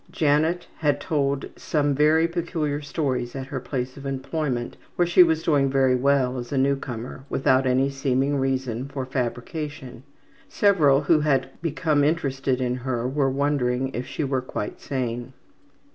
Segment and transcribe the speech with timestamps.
[0.09, 5.43] Janet had told some very peculiar stories at her place of employment where she was
[5.43, 10.01] doing very well as a newcomer, without any seeming reason for fabrication.
[10.49, 15.33] Several who had become interested in her were wondering if she were quite sane.